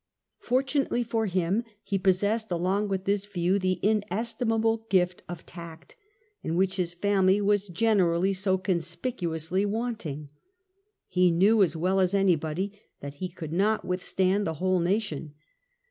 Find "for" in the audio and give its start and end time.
1.03-1.27